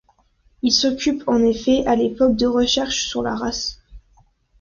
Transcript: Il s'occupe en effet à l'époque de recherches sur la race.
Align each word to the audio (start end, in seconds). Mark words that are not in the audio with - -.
Il 0.63 0.71
s'occupe 0.71 1.23
en 1.27 1.43
effet 1.45 1.85
à 1.85 1.95
l'époque 1.95 2.35
de 2.35 2.47
recherches 2.47 3.03
sur 3.05 3.21
la 3.21 3.35
race. 3.35 3.77